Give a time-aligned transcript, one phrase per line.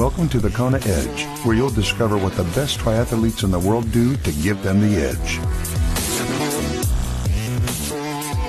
[0.00, 3.92] Welcome to the Kona Edge, where you'll discover what the best triathletes in the world
[3.92, 5.38] do to give them the edge.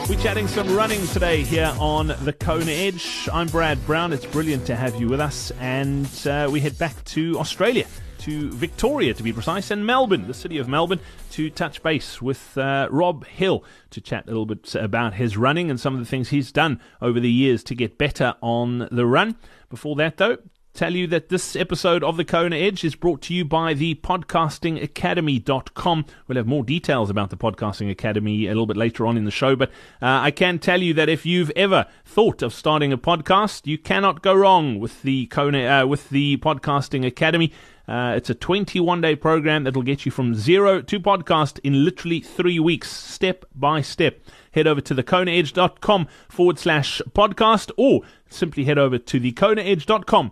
[0.09, 3.27] We're chatting some running today here on the Kona Edge.
[3.33, 4.13] I'm Brad Brown.
[4.13, 7.85] It's brilliant to have you with us, and uh, we head back to Australia
[8.21, 10.99] to Victoria, to be precise, and Melbourne, the city of Melbourne,
[11.31, 15.71] to touch base with uh, Rob Hill to chat a little bit about his running
[15.71, 19.07] and some of the things he's done over the years to get better on the
[19.07, 19.35] run.
[19.69, 20.37] Before that, though,
[20.73, 23.95] tell you that this episode of the Kona Edge is brought to you by the
[23.95, 26.05] podcastingacademy.com.
[26.27, 29.31] We'll have more details about the Podcasting Academy a little bit later on in the
[29.31, 29.69] show, but
[30.01, 33.77] uh, I can tell you that if you've ever thought of starting a podcast, you
[33.77, 37.51] cannot go wrong with the Kona uh, with the Podcasting Academy.
[37.87, 41.83] Uh, it's a 21 day program that will get you from zero to podcast in
[41.83, 44.21] literally three weeks, step by step.
[44.51, 50.31] Head over to thekonaedge.com forward slash podcast or simply head over to thekonaedge.com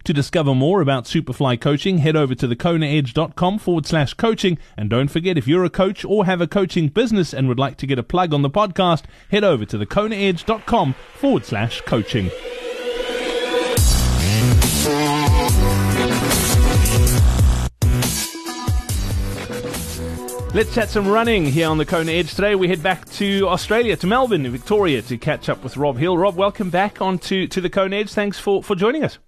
[0.03, 4.57] To discover more about Superfly coaching, head over to thekonaedge.com forward slash coaching.
[4.75, 7.77] And don't forget, if you're a coach or have a coaching business and would like
[7.77, 12.29] to get a plug on the podcast, head over to thekonaedge.com forward slash coaching.
[20.57, 22.55] Let's chat some running here on the Kona Edge today.
[22.55, 26.17] We head back to Australia, to Melbourne, Victoria, to catch up with Rob Hill.
[26.17, 28.11] Rob, welcome back on to, to the Kona Edge.
[28.11, 29.19] Thanks for, for joining us.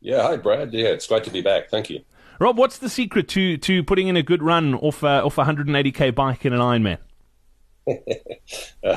[0.00, 0.72] Yeah, hi Brad.
[0.72, 1.70] Yeah, it's great to be back.
[1.70, 2.00] Thank you.
[2.40, 5.44] Rob, what's the secret to, to putting in a good run off uh, off a
[5.44, 6.98] 180k bike in an Ironman?
[8.84, 8.96] uh,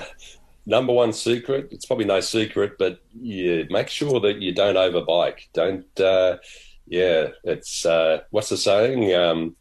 [0.66, 1.68] number one secret.
[1.70, 5.50] It's probably no secret, but yeah, make sure that you don't overbike.
[5.54, 6.00] Don't.
[6.00, 6.38] Uh,
[6.88, 9.14] yeah, it's uh, what's the saying?
[9.14, 9.56] Um,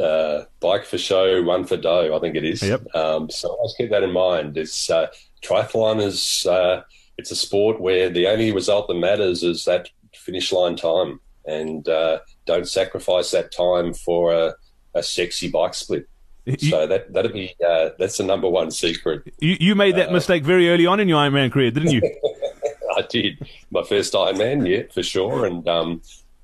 [0.00, 2.14] uh, bike for show, run for dough.
[2.14, 2.62] I think it is.
[2.62, 2.94] Yep.
[2.94, 4.56] Um, so let's keep that in mind.
[4.56, 5.08] It's uh,
[5.42, 6.82] triathlon is uh,
[7.18, 11.88] it's a sport where the only result that matters is that finish line time, and
[11.88, 14.54] uh, don't sacrifice that time for a,
[14.94, 16.08] a sexy bike split.
[16.44, 19.32] You, so that that'd be uh, that's the number one secret.
[19.38, 22.02] You, you made that uh, mistake very early on in your Ironman career, didn't you?
[22.96, 23.38] I did
[23.70, 26.02] my first Ironman, yeah, for sure, and um,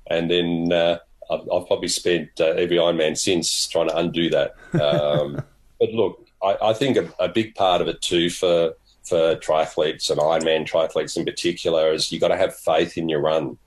[0.09, 4.55] and then I've, I've probably spent uh, every Ironman since trying to undo that.
[4.79, 5.43] Um,
[5.79, 8.73] but look, I, I think a, a, big part of it too for
[9.03, 13.21] for triathletes and Ironman triathletes in particular is you've got to have faith in your
[13.21, 13.57] run,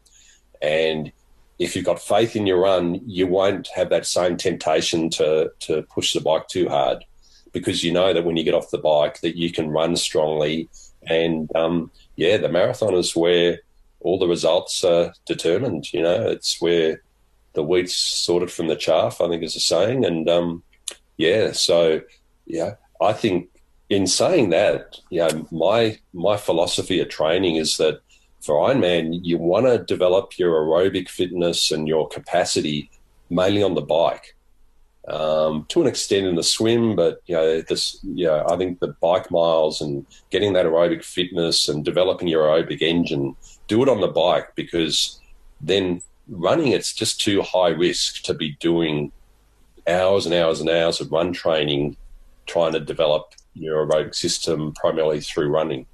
[0.60, 1.12] and
[1.58, 5.82] if you've got faith in your run, you won't have that same temptation to to
[5.82, 7.04] push the bike too hard
[7.52, 10.70] because you know that when you get off the bike that you can run strongly
[11.06, 13.60] and um, yeah, the marathon is where
[14.00, 15.92] all the results are determined.
[15.92, 17.02] You know, it's where
[17.54, 20.04] the wheat's sorted from the chaff, I think is a saying.
[20.04, 20.62] And um,
[21.16, 22.00] yeah, so
[22.46, 23.48] yeah, I think
[23.88, 28.00] in saying that, you know, my my philosophy of training is that
[28.40, 32.90] for Ironman, you want to develop your aerobic fitness and your capacity
[33.30, 34.36] mainly on the bike.
[35.08, 38.78] Um, to an extent in the swim, but you know, this, you know, I think
[38.78, 43.36] the bike miles and getting that aerobic fitness and developing your aerobic engine,
[43.66, 45.20] do it on the bike because
[45.60, 49.12] then running it's just too high risk to be doing
[49.86, 51.96] hours and hours and hours of run training
[52.46, 55.86] trying to develop your aerobic system primarily through running.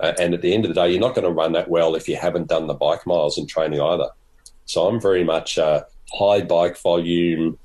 [0.00, 1.94] Uh, and at the end of the day, you're not going to run that well
[1.94, 4.08] if you haven't done the bike miles in training either.
[4.64, 7.58] So I'm very much a high bike volume,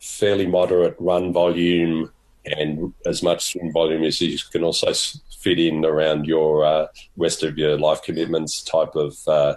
[0.00, 2.10] fairly moderate run volume,
[2.46, 4.92] and as much swim volume as you can also
[5.40, 6.86] fit in around your uh,
[7.16, 9.54] rest of your life commitments type of uh,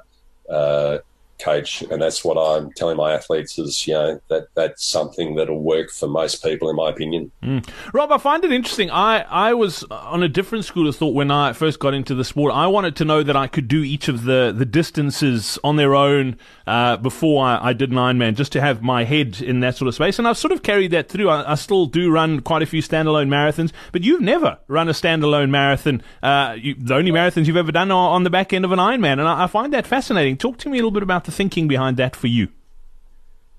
[0.49, 0.97] uh
[1.39, 5.61] coach, and that's what I'm telling my athletes is you know that that's something that'll
[5.61, 7.31] work for most people, in my opinion.
[7.41, 7.67] Mm.
[7.93, 8.89] Rob, I find it interesting.
[8.89, 12.23] I I was on a different school of thought when I first got into the
[12.23, 12.53] sport.
[12.53, 15.95] I wanted to know that I could do each of the the distances on their
[15.95, 16.37] own
[16.67, 19.87] uh, before I, I, did an Ironman, just to have my head in that sort
[19.87, 20.17] of space.
[20.17, 21.29] And I've sort of carried that through.
[21.29, 24.93] I, I still do run quite a few standalone marathons, but you've never run a
[24.93, 26.01] standalone marathon.
[26.21, 28.79] Uh, you, the only marathons you've ever done are on the back end of an
[28.79, 30.37] Ironman, and I, I find that fascinating.
[30.37, 32.49] Talk to me a little bit about the thinking behind that for you.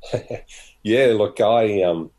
[0.83, 2.11] yeah, look, I um,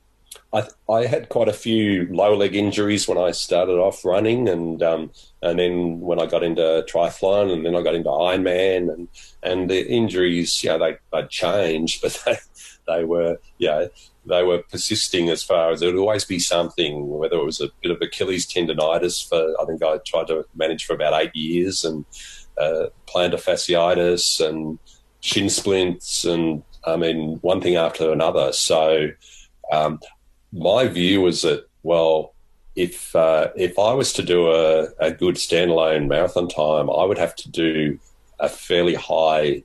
[0.53, 4.81] I, I had quite a few lower leg injuries when I started off running, and
[4.81, 5.11] um,
[5.41, 9.07] and then when I got into triathlon, and then I got into Ironman, and
[9.43, 12.37] and the injuries, yeah, they they changed, but they
[12.87, 13.87] they were yeah
[14.25, 17.69] they were persisting as far as there would always be something, whether it was a
[17.83, 21.83] bit of Achilles tendonitis for I think I tried to manage for about eight years,
[21.83, 22.05] and
[22.57, 24.79] uh, plantar fasciitis and
[25.25, 28.53] shin splints, and I mean one thing after another.
[28.53, 29.09] So.
[29.71, 29.99] Um,
[30.55, 32.33] my view was that well,
[32.75, 37.17] if uh, if I was to do a, a good standalone marathon time, I would
[37.17, 37.99] have to do
[38.39, 39.63] a fairly high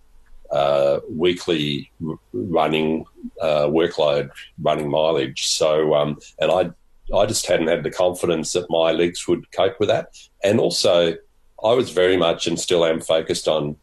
[0.51, 1.91] uh, weekly
[2.33, 3.05] running
[3.41, 4.31] uh, workload,
[4.61, 5.47] running mileage.
[5.47, 6.71] So, um, and I
[7.17, 10.17] I just hadn't had the confidence that my legs would cope with that.
[10.45, 11.15] And also,
[11.65, 13.77] I was very much and still am focused on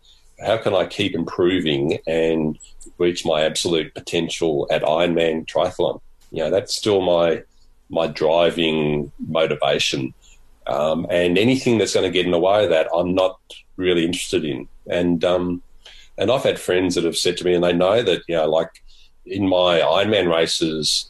[0.46, 2.58] how can I keep improving and
[2.98, 6.02] reach my absolute potential at Ironman triathlon
[6.32, 7.44] you know that's still my
[7.90, 10.14] my driving motivation.
[10.66, 13.40] Um, and anything that's going to get in the way of that, I'm not
[13.78, 14.68] really interested in.
[14.90, 15.62] And um,
[16.18, 18.50] and I've had friends that have said to me, and they know that you know,
[18.50, 18.84] like
[19.26, 21.10] in my Ironman races,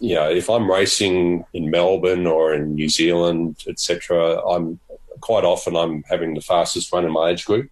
[0.00, 4.78] you know, if I'm racing in Melbourne or in New Zealand, etc., I'm
[5.20, 7.70] quite often I'm having the fastest run in my age group,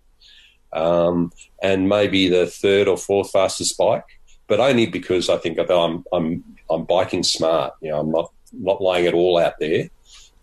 [0.73, 1.33] um,
[1.63, 4.05] and maybe the third or fourth fastest bike,
[4.47, 7.75] but only because I think I'm I'm I'm biking smart.
[7.81, 9.89] You know, I'm not not laying it all out there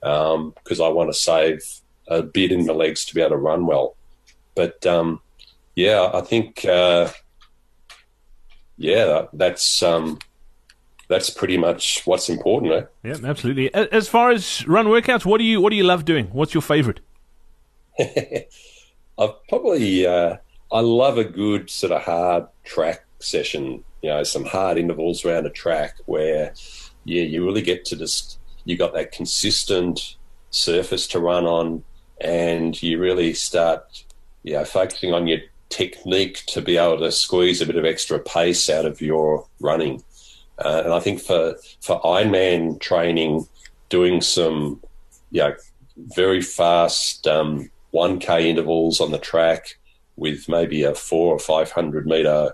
[0.01, 1.63] because um, I want to save
[2.07, 3.95] a bit in the legs to be able to run well.
[4.55, 5.21] But um,
[5.75, 7.09] yeah, I think uh,
[8.77, 10.19] yeah, that's um,
[11.07, 12.73] that's pretty much what's important.
[12.73, 12.85] Eh?
[13.03, 13.73] Yeah, absolutely.
[13.73, 16.27] As far as run workouts, what do you what do you love doing?
[16.27, 16.99] What's your favorite?
[19.17, 20.37] I've probably uh,
[20.71, 25.45] I love a good sort of hard track session you know some hard intervals around
[25.45, 26.53] a track where
[27.05, 30.17] yeah you really get to just you got that consistent
[30.49, 31.83] surface to run on
[32.19, 34.03] and you really start
[34.43, 35.39] you know focusing on your
[35.73, 40.03] technique to be able to squeeze a bit of extra pace out of your running.
[40.63, 43.47] Uh, and I think for for Ironman training
[43.89, 44.81] doing some
[45.31, 45.55] you know
[46.15, 49.77] very fast um, 1k intervals on the track
[50.15, 52.53] with maybe a four or 500 meter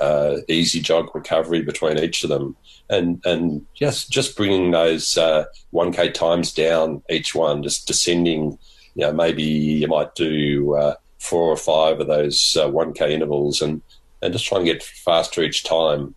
[0.00, 2.56] uh, easy jog recovery between each of them,
[2.90, 8.58] and and just just bringing those uh, one k times down each one, just descending.
[8.96, 13.14] You know, maybe you might do uh, four or five of those uh, one k
[13.14, 13.82] intervals, and
[14.22, 16.14] and just try and get faster each time,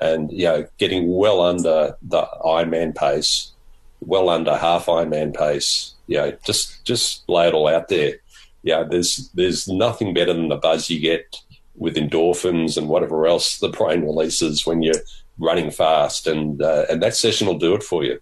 [0.00, 3.52] and you know, getting well under the Ironman pace,
[4.00, 5.94] well under half Ironman pace.
[6.08, 8.16] You know, just just lay it all out there.
[8.62, 11.36] Yeah, there's there's nothing better than the buzz you get
[11.76, 15.02] with endorphins and whatever else the brain releases when you're
[15.38, 18.18] running fast, and uh, and that session will do it for you.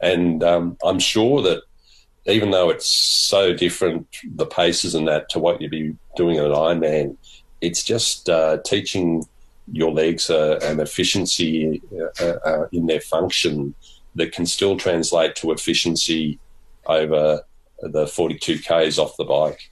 [0.00, 1.62] And um, I'm sure that
[2.26, 6.44] even though it's so different, the paces and that to what you'd be doing at
[6.44, 7.16] an Ironman,
[7.60, 9.24] it's just uh, teaching
[9.72, 11.80] your legs uh, an efficiency
[12.20, 13.74] uh, uh, in their function
[14.14, 16.38] that can still translate to efficiency
[16.90, 17.42] over
[17.82, 19.70] the 42 k's off the bike.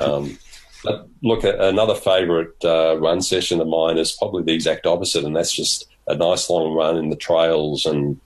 [0.00, 0.38] Um,
[0.84, 5.34] but look, another favourite uh, run session of mine is probably the exact opposite, and
[5.34, 7.86] that's just a nice long run in the trails.
[7.86, 8.20] And,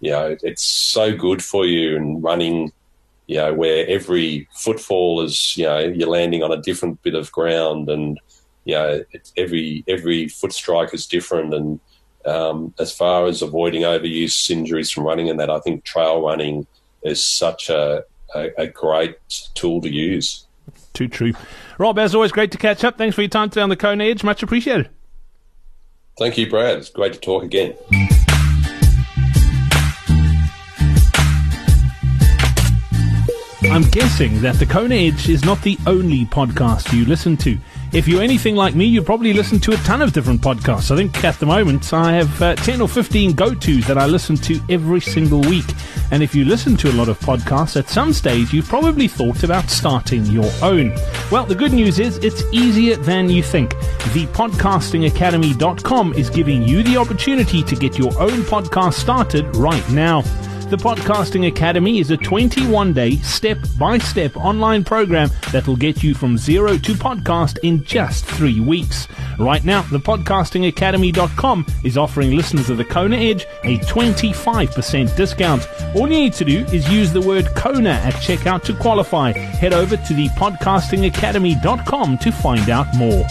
[0.00, 2.72] you know, it's so good for you and running,
[3.26, 7.30] you know, where every footfall is, you know, you're landing on a different bit of
[7.32, 8.18] ground and,
[8.64, 9.04] you know,
[9.36, 11.52] every, every foot strike is different.
[11.52, 11.80] And
[12.24, 16.66] um, as far as avoiding overuse injuries from running and that, I think trail running
[17.02, 18.04] is such a,
[18.34, 19.16] a, a great
[19.54, 20.46] tool to use.
[20.92, 21.32] Too true.
[21.78, 22.98] Rob, as always, great to catch up.
[22.98, 24.24] Thanks for your time today on the Kona Edge.
[24.24, 24.88] Much appreciated.
[26.18, 26.78] Thank you, Brad.
[26.78, 27.74] It's great to talk again.
[33.62, 37.56] I'm guessing that the Kona Edge is not the only podcast you listen to.
[37.92, 40.92] If you're anything like me, you probably listen to a ton of different podcasts.
[40.92, 44.06] I think at the moment I have uh, 10 or 15 go tos that I
[44.06, 45.64] listen to every single week.
[46.12, 49.42] And if you listen to a lot of podcasts, at some stage you've probably thought
[49.42, 50.94] about starting your own.
[51.32, 53.70] Well, the good news is it's easier than you think.
[54.14, 60.22] The podcastingacademy.com is giving you the opportunity to get your own podcast started right now.
[60.70, 66.04] The Podcasting Academy is a 21 day, step by step online program that will get
[66.04, 69.08] you from zero to podcast in just three weeks.
[69.36, 75.66] Right now, the podcastingacademy.com is offering listeners of the Kona Edge a 25% discount.
[75.96, 79.32] All you need to do is use the word Kona at checkout to qualify.
[79.32, 83.26] Head over to the podcastingacademy.com to find out more.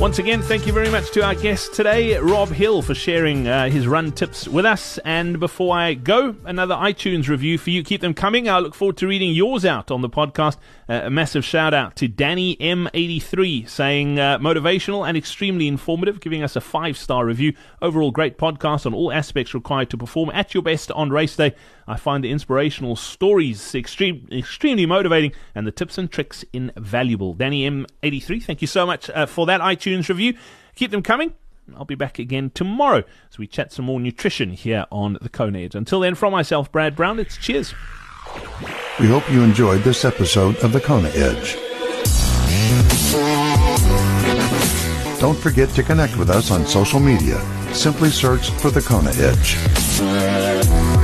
[0.00, 3.68] Once again, thank you very much to our guest today, Rob Hill, for sharing uh,
[3.68, 4.96] his run tips with us.
[4.98, 7.82] And before I go, another iTunes review for you.
[7.82, 8.48] Keep them coming.
[8.48, 10.56] I look forward to reading yours out on the podcast.
[10.88, 16.44] Uh, a massive shout out to Danny M83 saying uh, motivational and extremely informative, giving
[16.44, 17.54] us a five star review.
[17.82, 21.56] Overall, great podcast on all aspects required to perform at your best on race day.
[21.88, 27.32] I find the inspirational stories extreme, extremely motivating and the tips and tricks invaluable.
[27.32, 30.34] Danny M83, thank you so much uh, for that iTunes review.
[30.76, 31.32] Keep them coming.
[31.76, 35.60] I'll be back again tomorrow as we chat some more nutrition here on the Kona
[35.60, 35.74] Edge.
[35.74, 37.74] Until then, from myself, Brad Brown, it's cheers.
[39.00, 41.56] We hope you enjoyed this episode of the Kona Edge.
[45.20, 47.40] Don't forget to connect with us on social media.
[47.72, 50.97] Simply search for the Kona Edge.